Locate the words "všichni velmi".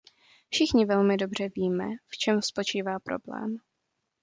0.49-1.17